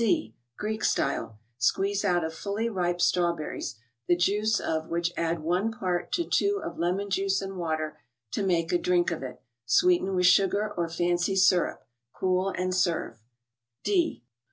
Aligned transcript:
C.— 0.00 0.36
Greek 0.56 0.84
style: 0.84 1.40
Squeeze 1.58 2.04
out 2.04 2.22
of 2.22 2.32
fully 2.32 2.68
ripe 2.68 3.00
strawberries, 3.00 3.80
the 4.06 4.14
juice, 4.14 4.60
of 4.60 4.86
which 4.86 5.12
add 5.16 5.40
one 5.40 5.72
part 5.72 6.12
to 6.12 6.22
two 6.24 6.62
of 6.64 6.78
lemon 6.78 7.10
juice 7.10 7.42
and 7.42 7.56
water 7.56 7.98
to 8.30 8.44
make 8.46 8.70
a 8.70 8.78
drink 8.78 9.10
of 9.10 9.24
it; 9.24 9.42
sweeten 9.66 10.14
with 10.14 10.26
sugar 10.26 10.72
or 10.74 10.88
fancy 10.88 11.34
syrup, 11.34 11.84
cool 12.12 12.50
and 12.50 12.76
serve. 12.76 13.18
D. 13.82 14.22